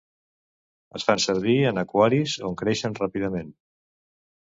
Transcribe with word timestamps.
Es 0.99 1.03
fan 1.09 1.19
servir 1.25 1.57
en 1.71 1.79
aquaris 1.81 2.33
on 2.47 2.57
creixen 2.63 2.97
ràpidament. 3.01 3.53